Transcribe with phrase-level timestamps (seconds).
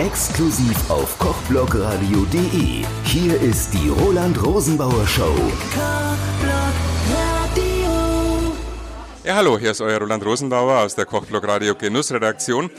[0.00, 2.84] Exklusiv auf kochblogradio.de.
[3.04, 5.32] Hier ist die Roland Rosenbauer Show.
[9.22, 12.70] Ja, hallo, hier ist euer Roland Rosenbauer aus der Kochblog Radio Genussredaktion.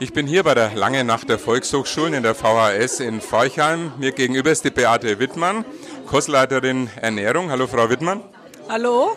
[0.00, 3.92] Ich bin hier bei der Lange Nacht der Volkshochschulen in der VHS in Forchheim.
[3.98, 5.66] Mir gegenüber ist die Beate Wittmann,
[6.06, 7.50] Kursleiterin Ernährung.
[7.50, 8.22] Hallo, Frau Wittmann.
[8.70, 9.14] Hallo.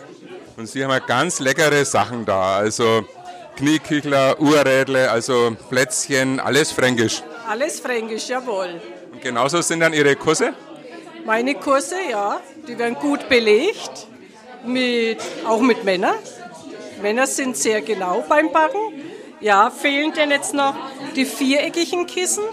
[0.58, 2.56] Und Sie haben ja ganz leckere Sachen da.
[2.56, 3.06] Also
[3.56, 7.22] Knieküchler, Urrädle, also Plätzchen, alles fränkisch.
[7.48, 8.80] Alles fränkisch, jawohl.
[9.12, 10.52] Und genauso sind dann Ihre Kurse?
[11.24, 14.06] Meine Kurse, ja, die werden gut belegt,
[14.64, 16.16] mit, auch mit Männern.
[17.02, 18.80] Männer sind sehr genau beim Backen.
[19.40, 20.74] Ja, fehlen denn jetzt noch
[21.14, 22.44] die viereckigen Kissen.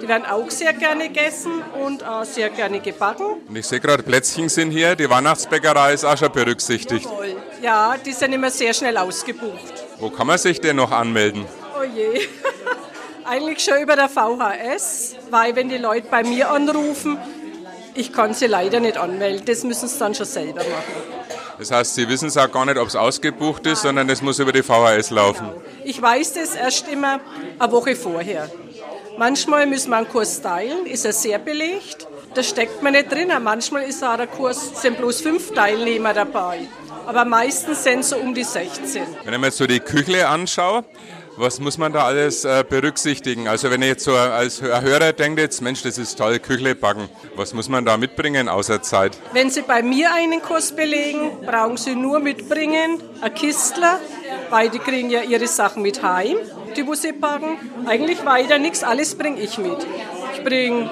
[0.00, 3.26] Die werden auch sehr gerne gegessen und auch sehr gerne gebacken.
[3.48, 7.04] Und ich sehe gerade, Plätzchen sind hier, die Weihnachtsbäckerei ist auch schon berücksichtigt.
[7.04, 7.36] Jawohl.
[7.60, 9.84] Ja, die sind immer sehr schnell ausgebucht.
[9.98, 11.44] Wo kann man sich denn noch anmelden?
[11.78, 12.26] Oh je.
[13.30, 17.16] Eigentlich schon über der VHS, weil wenn die Leute bei mir anrufen,
[17.94, 19.44] ich kann sie leider nicht anmelden.
[19.46, 21.20] Das müssen sie dann schon selber machen.
[21.56, 24.40] Das heißt, Sie wissen es auch gar nicht, ob es ausgebucht ist, sondern es muss
[24.40, 25.46] über die VHS laufen.
[25.46, 25.62] Genau.
[25.84, 27.20] Ich weiß das erst immer
[27.56, 28.50] eine Woche vorher.
[29.16, 32.08] Manchmal müssen wir einen Kurs teilen, ist er sehr belegt.
[32.34, 33.30] Da steckt man nicht drin.
[33.42, 36.66] Manchmal ist auch der Kurs, sind bloß fünf Teilnehmer dabei.
[37.06, 39.02] Aber meistens sind so um die 16.
[39.24, 40.84] Wenn ich mir jetzt so die Küchle anschaue,
[41.40, 43.48] was muss man da alles äh, berücksichtigen?
[43.48, 47.08] Also wenn ich jetzt so als Hörer denke, jetzt Mensch, das ist toll, Küchle backen.
[47.34, 49.16] Was muss man da mitbringen außer Zeit?
[49.32, 53.98] Wenn Sie bei mir einen Kurs belegen, brauchen Sie nur mitbringen, ein Kistler,
[54.50, 56.36] weil die kriegen ja ihre Sachen mit heim,
[56.76, 57.58] die muss sie backen.
[57.86, 59.78] Eigentlich weiter nichts, alles bringe ich mit.
[60.34, 60.90] Ich bringe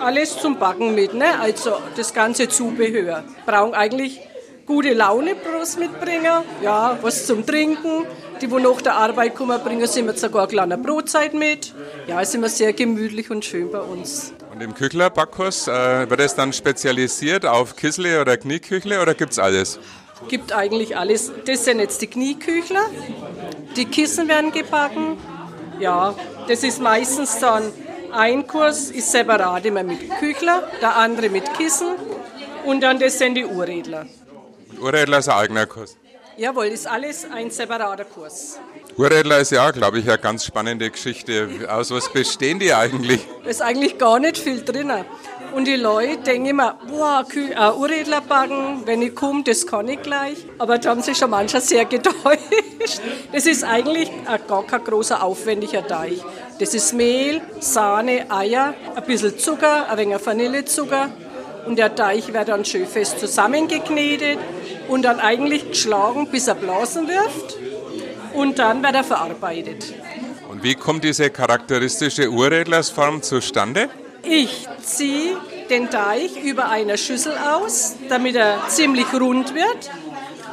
[0.00, 1.38] alles zum Backen mit, ne?
[1.40, 3.24] also das ganze Zubehör.
[3.46, 4.20] Brauchen eigentlich
[4.66, 8.06] gute Laune bloß mitbringen, ja, was zum Trinken.
[8.40, 11.72] Die, wo nach der Arbeit kommen, bringen sie mir sogar eine kleine Brotzeit mit.
[12.06, 14.32] Ja, ist immer sehr gemütlich und schön bei uns.
[14.52, 19.38] Und im Küchler-Backkurs äh, wird es dann spezialisiert auf Kissle oder Knieküchle oder gibt es
[19.38, 19.78] alles?
[20.28, 21.32] Gibt eigentlich alles.
[21.46, 22.86] Das sind jetzt die Knieküchler.
[23.76, 25.16] Die Kissen werden gebacken.
[25.80, 26.14] Ja,
[26.48, 27.72] das ist meistens dann
[28.14, 31.88] ein Kurs ist separat immer mit Küchler, der andere mit Kissen
[32.64, 34.06] und dann das sind die Urredler.
[34.80, 35.96] Urrädler ist ein eigener Kurs.
[36.36, 38.58] Jawohl, ist alles ein separater Kurs.
[38.96, 41.48] Urrädler ist ja, glaube ich, eine ganz spannende Geschichte.
[41.68, 43.20] Aus was bestehen die eigentlich?
[43.44, 44.90] Da ist eigentlich gar nicht viel drin.
[45.54, 50.02] Und die Leute denken immer, boah, äh, Urrädler backen, wenn ich komme, das kann ich
[50.02, 50.44] gleich.
[50.58, 53.00] Aber da haben sich schon mancher sehr getäuscht.
[53.32, 54.10] Das ist eigentlich
[54.48, 56.14] gar kein großer, aufwendiger Teig.
[56.58, 61.10] Das ist Mehl, Sahne, Eier, ein bisschen Zucker, ein wenig Vanillezucker.
[61.66, 64.38] Und der Teig wird dann schön fest zusammengeknetet
[64.88, 67.56] und dann eigentlich geschlagen, bis er Blasen wirft.
[68.34, 69.94] Und dann wird er verarbeitet.
[70.50, 73.88] Und wie kommt diese charakteristische Urrädlersform zustande?
[74.22, 75.36] Ich ziehe
[75.70, 79.90] den Teig über einer Schüssel aus, damit er ziemlich rund wird.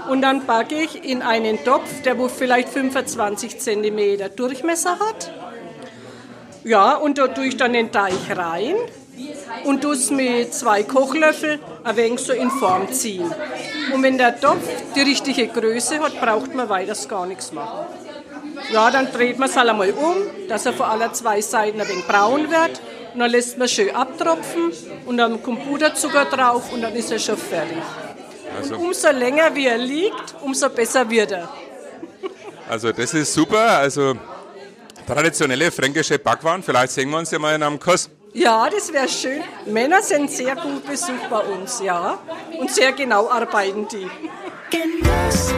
[0.09, 5.31] Und dann backe ich in einen Topf, der wo vielleicht 25 cm Durchmesser hat.
[6.63, 8.75] Ja, und da tue ich dann den Teig rein
[9.63, 13.31] und es mit zwei Kochlöffeln ein wenig so in Form ziehen.
[13.93, 14.63] Und wenn der Topf
[14.95, 17.85] die richtige Größe hat, braucht man weiter gar nichts machen.
[18.71, 20.15] Ja, dann dreht man es halt einmal um,
[20.47, 22.81] dass er von aller zwei Seiten ein wenig braun wird.
[23.13, 24.71] Und dann lässt man schön abtropfen
[25.05, 27.77] und dann kommt Puderzucker drauf und dann ist er schon fertig.
[28.57, 31.49] Also, und umso länger wie er liegt, umso besser wird er.
[32.69, 33.79] Also das ist super.
[33.79, 34.15] Also
[35.05, 36.63] traditionelle fränkische Backwaren.
[36.63, 38.09] Vielleicht sehen wir uns ja mal in einem Kurs.
[38.33, 39.43] Ja, das wäre schön.
[39.65, 42.17] Männer sind sehr gut besucht bei uns, ja.
[42.57, 44.09] Und sehr genau arbeiten die.
[44.69, 45.53] Genuss.